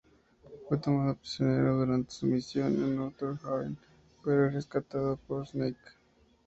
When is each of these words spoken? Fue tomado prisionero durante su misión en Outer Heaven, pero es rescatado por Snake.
Fue 0.67 0.79
tomado 0.79 1.13
prisionero 1.15 1.77
durante 1.77 2.09
su 2.09 2.25
misión 2.25 2.73
en 2.75 2.97
Outer 2.97 3.37
Heaven, 3.43 3.77
pero 4.23 4.47
es 4.47 4.53
rescatado 4.55 5.15
por 5.27 5.45
Snake. 5.45 5.77